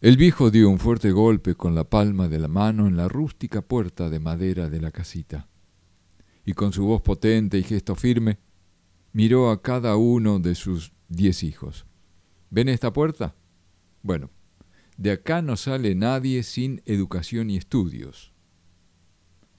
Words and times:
El 0.00 0.16
viejo 0.16 0.50
dio 0.50 0.70
un 0.70 0.78
fuerte 0.78 1.10
golpe 1.10 1.56
con 1.56 1.74
la 1.74 1.84
palma 1.84 2.26
de 2.26 2.38
la 2.38 2.48
mano 2.48 2.86
en 2.86 2.96
la 2.96 3.06
rústica 3.06 3.60
puerta 3.60 4.08
de 4.08 4.18
madera 4.18 4.70
de 4.70 4.80
la 4.80 4.90
casita, 4.90 5.46
y 6.46 6.54
con 6.54 6.72
su 6.72 6.86
voz 6.86 7.02
potente 7.02 7.58
y 7.58 7.62
gesto 7.62 7.94
firme, 7.94 8.38
miró 9.12 9.50
a 9.50 9.60
cada 9.60 9.96
uno 9.96 10.38
de 10.38 10.54
sus 10.54 10.94
diez 11.10 11.42
hijos. 11.42 11.84
¿Ven 12.48 12.70
esta 12.70 12.94
puerta? 12.94 13.36
Bueno, 14.02 14.30
de 14.96 15.10
acá 15.10 15.42
no 15.42 15.58
sale 15.58 15.94
nadie 15.94 16.44
sin 16.44 16.80
educación 16.86 17.50
y 17.50 17.58
estudios. 17.58 18.32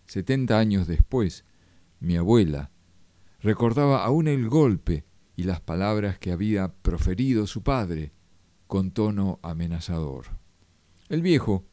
Setenta 0.08 0.58
años 0.58 0.88
después, 0.88 1.46
mi 2.00 2.18
abuela 2.18 2.72
recordaba 3.42 4.04
aún 4.04 4.28
el 4.28 4.50
golpe 4.50 5.06
y 5.36 5.44
las 5.44 5.62
palabras 5.62 6.18
que 6.18 6.32
había 6.32 6.74
proferido 6.74 7.46
su 7.46 7.62
padre 7.62 8.12
con 8.72 8.92
tono 8.92 9.38
amenazador. 9.42 10.28
El 11.10 11.22
viejo, 11.22 11.66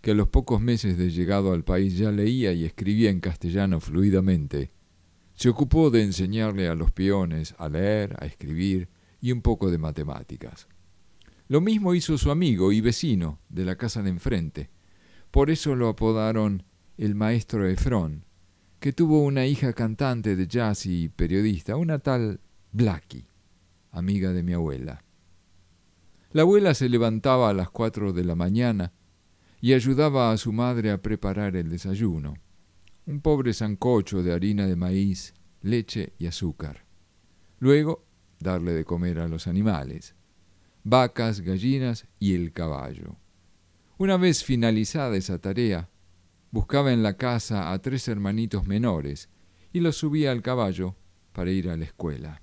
que 0.00 0.12
a 0.12 0.14
los 0.14 0.28
pocos 0.28 0.60
meses 0.60 0.96
de 0.96 1.10
llegado 1.10 1.52
al 1.52 1.64
país 1.64 1.98
ya 1.98 2.12
leía 2.12 2.52
y 2.52 2.64
escribía 2.64 3.10
en 3.10 3.18
castellano 3.18 3.80
fluidamente, 3.80 4.70
se 5.34 5.48
ocupó 5.48 5.90
de 5.90 6.04
enseñarle 6.04 6.68
a 6.68 6.76
los 6.76 6.92
peones 6.92 7.56
a 7.58 7.68
leer, 7.68 8.16
a 8.20 8.26
escribir 8.26 8.88
y 9.20 9.32
un 9.32 9.42
poco 9.42 9.68
de 9.68 9.78
matemáticas. 9.78 10.68
Lo 11.48 11.60
mismo 11.60 11.92
hizo 11.92 12.16
su 12.16 12.30
amigo 12.30 12.70
y 12.70 12.80
vecino 12.80 13.40
de 13.48 13.64
la 13.64 13.74
casa 13.74 14.04
de 14.04 14.10
enfrente. 14.10 14.70
Por 15.32 15.50
eso 15.50 15.74
lo 15.74 15.88
apodaron 15.88 16.62
el 16.98 17.16
maestro 17.16 17.66
Efrón, 17.66 18.22
que 18.78 18.92
tuvo 18.92 19.24
una 19.24 19.44
hija 19.44 19.72
cantante 19.72 20.36
de 20.36 20.46
jazz 20.46 20.86
y 20.86 21.08
periodista, 21.08 21.74
una 21.74 21.98
tal 21.98 22.38
Blackie, 22.70 23.26
amiga 23.90 24.32
de 24.32 24.44
mi 24.44 24.52
abuela. 24.52 25.02
La 26.32 26.42
abuela 26.42 26.74
se 26.74 26.90
levantaba 26.90 27.48
a 27.48 27.54
las 27.54 27.70
cuatro 27.70 28.12
de 28.12 28.22
la 28.22 28.34
mañana 28.34 28.92
y 29.62 29.72
ayudaba 29.72 30.30
a 30.30 30.36
su 30.36 30.52
madre 30.52 30.90
a 30.90 31.00
preparar 31.00 31.56
el 31.56 31.70
desayuno. 31.70 32.34
Un 33.06 33.20
pobre 33.20 33.54
sancocho 33.54 34.22
de 34.22 34.34
harina 34.34 34.66
de 34.66 34.76
maíz, 34.76 35.32
leche 35.62 36.12
y 36.18 36.26
azúcar. 36.26 36.84
Luego, 37.60 38.04
darle 38.40 38.72
de 38.72 38.84
comer 38.84 39.20
a 39.20 39.28
los 39.28 39.46
animales, 39.46 40.14
vacas, 40.84 41.40
gallinas 41.40 42.06
y 42.18 42.34
el 42.34 42.52
caballo. 42.52 43.16
Una 43.96 44.18
vez 44.18 44.44
finalizada 44.44 45.16
esa 45.16 45.38
tarea, 45.38 45.88
buscaba 46.50 46.92
en 46.92 47.02
la 47.02 47.16
casa 47.16 47.72
a 47.72 47.78
tres 47.80 48.06
hermanitos 48.06 48.66
menores 48.66 49.30
y 49.72 49.80
los 49.80 49.96
subía 49.96 50.30
al 50.30 50.42
caballo 50.42 50.94
para 51.32 51.50
ir 51.50 51.70
a 51.70 51.76
la 51.78 51.86
escuela. 51.86 52.42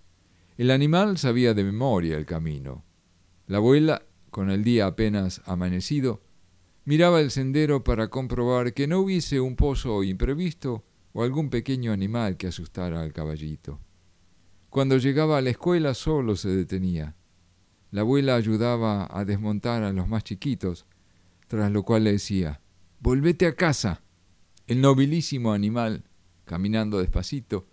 El 0.58 0.72
animal 0.72 1.20
sabía 1.20 1.53
de 1.53 1.64
memoria 1.64 2.17
el 2.17 2.25
camino 2.25 2.84
la 3.47 3.57
abuela, 3.57 4.01
con 4.31 4.49
el 4.49 4.63
día 4.63 4.88
apenas 4.88 5.41
amanecido, 5.45 6.21
miraba 6.83 7.21
el 7.21 7.29
sendero 7.29 7.83
para 7.83 8.09
comprobar 8.09 8.73
que 8.73 8.87
no 8.87 8.99
hubiese 8.99 9.39
un 9.39 9.55
pozo 9.55 10.03
imprevisto 10.03 10.83
o 11.13 11.23
algún 11.23 11.49
pequeño 11.49 11.91
animal 11.91 12.37
que 12.37 12.47
asustara 12.47 13.02
al 13.02 13.13
caballito. 13.13 13.79
Cuando 14.69 14.97
llegaba 14.97 15.37
a 15.37 15.41
la 15.41 15.52
escuela 15.52 15.93
solo 15.93 16.35
se 16.35 16.49
detenía. 16.49 17.15
La 17.91 18.02
abuela 18.02 18.35
ayudaba 18.35 19.07
a 19.09 19.23
desmontar 19.25 19.83
a 19.83 19.93
los 19.93 20.07
más 20.07 20.23
chiquitos, 20.23 20.85
tras 21.47 21.71
lo 21.71 21.83
cual 21.83 22.03
le 22.05 22.13
decía, 22.13 22.61
Volvete 22.99 23.45
a 23.45 23.55
casa. 23.55 24.02
El 24.67 24.81
nobilísimo 24.81 25.53
animal, 25.53 26.03
caminando 26.45 26.99
despacito, 26.99 27.67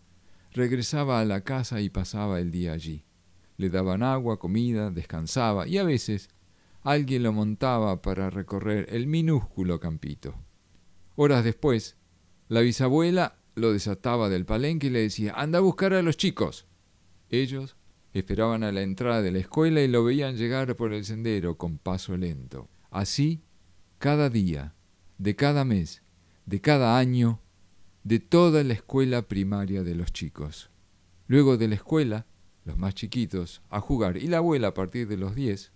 regresaba 0.52 1.18
a 1.18 1.24
la 1.24 1.40
casa 1.40 1.80
y 1.80 1.88
pasaba 1.88 2.38
el 2.38 2.50
día 2.50 2.74
allí 2.74 3.04
le 3.62 3.70
daban 3.70 4.02
agua, 4.02 4.38
comida, 4.38 4.90
descansaba 4.90 5.66
y 5.66 5.78
a 5.78 5.84
veces 5.84 6.28
alguien 6.82 7.22
lo 7.22 7.32
montaba 7.32 8.02
para 8.02 8.28
recorrer 8.28 8.86
el 8.90 9.06
minúsculo 9.06 9.80
campito. 9.80 10.34
Horas 11.16 11.44
después, 11.44 11.96
la 12.48 12.60
bisabuela 12.60 13.38
lo 13.54 13.72
desataba 13.72 14.28
del 14.28 14.44
palenque 14.44 14.88
y 14.88 14.90
le 14.90 15.00
decía, 15.00 15.34
anda 15.36 15.58
a 15.58 15.62
buscar 15.62 15.94
a 15.94 16.02
los 16.02 16.16
chicos. 16.16 16.66
Ellos 17.30 17.76
esperaban 18.12 18.62
a 18.64 18.72
la 18.72 18.82
entrada 18.82 19.22
de 19.22 19.30
la 19.30 19.38
escuela 19.38 19.80
y 19.80 19.88
lo 19.88 20.04
veían 20.04 20.36
llegar 20.36 20.74
por 20.76 20.92
el 20.92 21.04
sendero 21.04 21.56
con 21.56 21.78
paso 21.78 22.16
lento. 22.16 22.68
Así, 22.90 23.42
cada 23.98 24.28
día, 24.28 24.74
de 25.18 25.36
cada 25.36 25.64
mes, 25.64 26.02
de 26.46 26.60
cada 26.60 26.98
año, 26.98 27.40
de 28.04 28.18
toda 28.18 28.64
la 28.64 28.74
escuela 28.74 29.22
primaria 29.22 29.82
de 29.82 29.94
los 29.94 30.12
chicos. 30.12 30.70
Luego 31.28 31.56
de 31.56 31.68
la 31.68 31.76
escuela, 31.76 32.26
los 32.64 32.76
más 32.76 32.94
chiquitos, 32.94 33.62
a 33.70 33.80
jugar 33.80 34.16
y 34.16 34.26
la 34.26 34.38
abuela 34.38 34.68
a 34.68 34.74
partir 34.74 35.08
de 35.08 35.16
los 35.16 35.34
10 35.34 35.72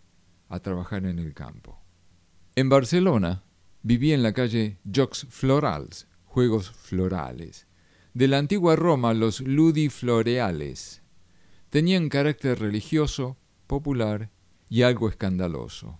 a 0.48 0.60
trabajar 0.60 1.04
en 1.06 1.18
el 1.18 1.34
campo. 1.34 1.80
En 2.54 2.68
Barcelona 2.68 3.44
vivía 3.82 4.14
en 4.14 4.22
la 4.22 4.32
calle 4.32 4.78
Jocs 4.92 5.26
Florals, 5.30 6.08
Juegos 6.24 6.70
Florales. 6.70 7.66
De 8.14 8.28
la 8.28 8.38
antigua 8.38 8.76
Roma 8.76 9.14
los 9.14 9.40
Ludi 9.40 9.88
Floreales. 9.88 11.02
Tenían 11.70 12.08
carácter 12.08 12.58
religioso, 12.58 13.36
popular 13.66 14.30
y 14.68 14.82
algo 14.82 15.08
escandaloso. 15.08 15.98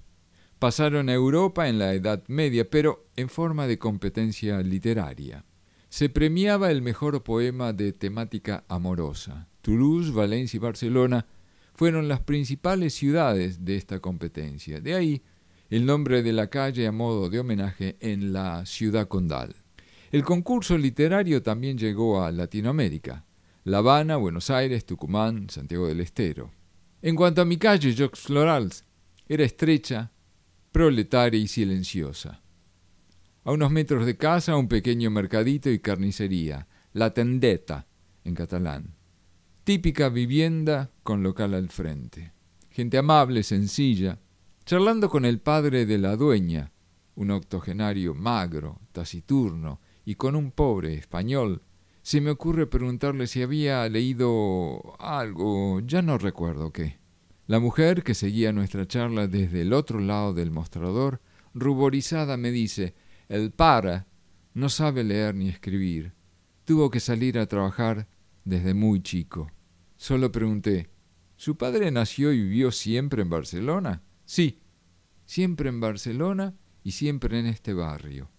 Pasaron 0.58 1.10
a 1.10 1.14
Europa 1.14 1.68
en 1.68 1.78
la 1.78 1.92
Edad 1.92 2.24
Media, 2.28 2.70
pero 2.70 3.06
en 3.16 3.28
forma 3.28 3.66
de 3.66 3.78
competencia 3.78 4.58
literaria. 4.60 5.44
Se 5.90 6.08
premiaba 6.08 6.70
el 6.70 6.80
mejor 6.80 7.22
poema 7.22 7.72
de 7.72 7.92
temática 7.92 8.64
amorosa. 8.68 9.48
Toulouse, 9.66 10.12
Valencia 10.12 10.58
y 10.58 10.60
Barcelona 10.60 11.26
fueron 11.74 12.06
las 12.06 12.20
principales 12.20 12.94
ciudades 12.94 13.64
de 13.64 13.74
esta 13.74 13.98
competencia. 13.98 14.80
De 14.80 14.94
ahí 14.94 15.22
el 15.70 15.84
nombre 15.84 16.22
de 16.22 16.32
la 16.32 16.46
calle 16.46 16.86
a 16.86 16.92
modo 16.92 17.28
de 17.28 17.40
homenaje 17.40 17.96
en 17.98 18.32
la 18.32 18.64
ciudad 18.64 19.08
condal. 19.08 19.56
El 20.12 20.22
concurso 20.22 20.78
literario 20.78 21.42
también 21.42 21.76
llegó 21.76 22.22
a 22.22 22.30
Latinoamérica, 22.30 23.24
La 23.64 23.78
Habana, 23.78 24.14
Buenos 24.14 24.50
Aires, 24.50 24.86
Tucumán, 24.86 25.50
Santiago 25.50 25.88
del 25.88 26.00
Estero. 26.00 26.52
En 27.02 27.16
cuanto 27.16 27.42
a 27.42 27.44
mi 27.44 27.56
calle, 27.56 27.92
Jocs 27.98 28.20
Florals, 28.20 28.84
era 29.26 29.42
estrecha, 29.42 30.12
proletaria 30.70 31.40
y 31.40 31.48
silenciosa. 31.48 32.40
A 33.42 33.50
unos 33.50 33.72
metros 33.72 34.06
de 34.06 34.16
casa, 34.16 34.54
un 34.54 34.68
pequeño 34.68 35.10
mercadito 35.10 35.72
y 35.72 35.80
carnicería, 35.80 36.68
la 36.92 37.12
tendeta, 37.12 37.88
en 38.22 38.36
catalán. 38.36 38.95
Típica 39.66 40.10
vivienda 40.10 40.92
con 41.02 41.24
local 41.24 41.52
al 41.52 41.70
frente. 41.70 42.32
Gente 42.70 42.98
amable, 42.98 43.42
sencilla. 43.42 44.20
Charlando 44.64 45.10
con 45.10 45.24
el 45.24 45.40
padre 45.40 45.86
de 45.86 45.98
la 45.98 46.14
dueña, 46.14 46.70
un 47.16 47.32
octogenario 47.32 48.14
magro, 48.14 48.78
taciturno 48.92 49.80
y 50.04 50.14
con 50.14 50.36
un 50.36 50.52
pobre 50.52 50.94
español, 50.94 51.62
se 52.00 52.20
me 52.20 52.30
ocurre 52.30 52.68
preguntarle 52.68 53.26
si 53.26 53.42
había 53.42 53.88
leído 53.88 54.94
algo, 55.00 55.80
ya 55.80 56.00
no 56.00 56.16
recuerdo 56.16 56.72
qué. 56.72 57.00
La 57.48 57.58
mujer, 57.58 58.04
que 58.04 58.14
seguía 58.14 58.52
nuestra 58.52 58.86
charla 58.86 59.26
desde 59.26 59.62
el 59.62 59.72
otro 59.72 59.98
lado 59.98 60.32
del 60.32 60.52
mostrador, 60.52 61.20
ruborizada 61.54 62.36
me 62.36 62.52
dice, 62.52 62.94
el 63.28 63.50
para 63.50 64.06
no 64.54 64.68
sabe 64.68 65.02
leer 65.02 65.34
ni 65.34 65.48
escribir. 65.48 66.12
Tuvo 66.64 66.88
que 66.88 67.00
salir 67.00 67.36
a 67.36 67.46
trabajar 67.46 68.06
desde 68.44 68.72
muy 68.72 69.02
chico. 69.02 69.48
Solo 69.96 70.30
pregunté, 70.30 70.90
¿su 71.36 71.56
padre 71.56 71.90
nació 71.90 72.32
y 72.32 72.42
vivió 72.42 72.70
siempre 72.70 73.22
en 73.22 73.30
Barcelona? 73.30 74.02
Sí, 74.24 74.60
siempre 75.24 75.68
en 75.68 75.80
Barcelona 75.80 76.54
y 76.82 76.92
siempre 76.92 77.38
en 77.38 77.46
este 77.46 77.72
barrio. 77.74 78.30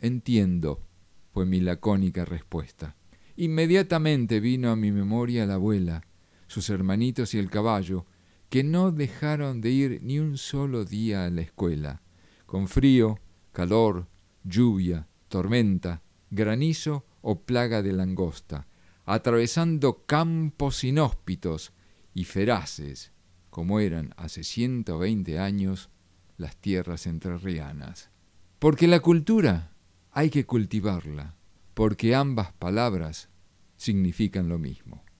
Entiendo, 0.00 0.86
fue 1.32 1.46
mi 1.46 1.60
lacónica 1.60 2.24
respuesta. 2.24 2.96
Inmediatamente 3.36 4.40
vino 4.40 4.70
a 4.70 4.76
mi 4.76 4.92
memoria 4.92 5.46
la 5.46 5.54
abuela, 5.54 6.02
sus 6.46 6.70
hermanitos 6.70 7.34
y 7.34 7.38
el 7.38 7.50
caballo, 7.50 8.06
que 8.48 8.64
no 8.64 8.90
dejaron 8.92 9.60
de 9.60 9.70
ir 9.70 10.02
ni 10.02 10.18
un 10.18 10.38
solo 10.38 10.84
día 10.84 11.24
a 11.24 11.30
la 11.30 11.42
escuela, 11.42 12.02
con 12.46 12.68
frío, 12.68 13.18
calor, 13.52 14.08
lluvia, 14.44 15.06
tormenta, 15.28 16.02
granizo 16.30 17.04
o 17.20 17.42
plaga 17.42 17.82
de 17.82 17.92
langosta, 17.92 18.66
atravesando 19.14 20.04
campos 20.04 20.84
inhóspitos 20.84 21.72
y 22.12 22.24
feraces, 22.24 23.12
como 23.48 23.80
eran 23.80 24.12
hace 24.18 24.44
120 24.44 25.38
años 25.38 25.88
las 26.36 26.56
tierras 26.56 27.06
entrerrianas. 27.06 28.10
Porque 28.58 28.86
la 28.86 29.00
cultura 29.00 29.72
hay 30.10 30.28
que 30.28 30.44
cultivarla, 30.44 31.36
porque 31.72 32.14
ambas 32.14 32.52
palabras 32.52 33.30
significan 33.78 34.50
lo 34.50 34.58
mismo. 34.58 35.02